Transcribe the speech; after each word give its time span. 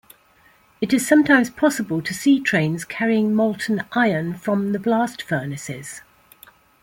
It 0.81 0.93
is 0.93 1.07
sometimes 1.07 1.51
possible 1.51 2.01
to 2.01 2.11
see 2.11 2.39
trains 2.39 2.85
carrying 2.85 3.35
molten 3.35 3.83
iron 3.91 4.33
from 4.33 4.71
the 4.71 4.79
blast 4.79 5.21
furnaces. 5.21 6.01